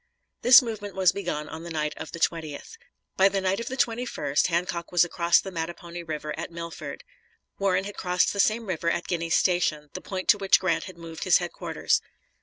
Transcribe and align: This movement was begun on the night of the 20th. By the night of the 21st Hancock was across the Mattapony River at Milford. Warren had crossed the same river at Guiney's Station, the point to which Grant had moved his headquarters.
This 0.41 0.63
movement 0.63 0.95
was 0.95 1.11
begun 1.11 1.47
on 1.47 1.61
the 1.63 1.69
night 1.69 1.93
of 1.95 2.11
the 2.11 2.19
20th. 2.19 2.75
By 3.17 3.29
the 3.29 3.39
night 3.39 3.59
of 3.59 3.67
the 3.67 3.77
21st 3.77 4.47
Hancock 4.47 4.91
was 4.91 5.05
across 5.05 5.39
the 5.39 5.51
Mattapony 5.51 6.01
River 6.01 6.33
at 6.39 6.49
Milford. 6.49 7.03
Warren 7.59 7.83
had 7.83 7.97
crossed 7.97 8.33
the 8.33 8.39
same 8.39 8.65
river 8.65 8.89
at 8.89 9.07
Guiney's 9.07 9.35
Station, 9.35 9.91
the 9.93 10.01
point 10.01 10.27
to 10.29 10.39
which 10.39 10.59
Grant 10.59 10.85
had 10.85 10.97
moved 10.97 11.23
his 11.25 11.37
headquarters. 11.37 12.01